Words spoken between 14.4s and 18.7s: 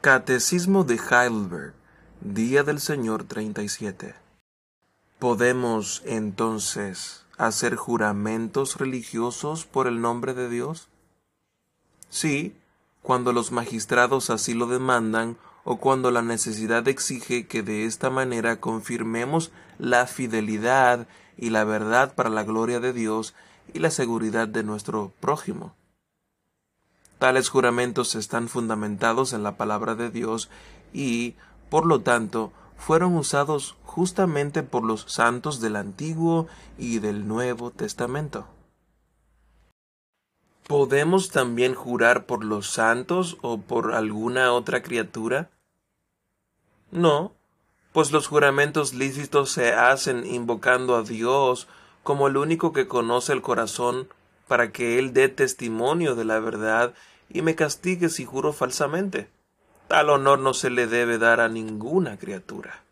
lo demandan o cuando la necesidad exige que de esta manera